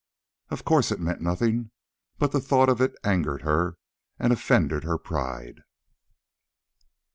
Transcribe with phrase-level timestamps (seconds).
[0.49, 1.69] Of course it meant nothing,
[2.17, 3.77] but the thought of it angered her
[4.17, 5.61] and offended her pride.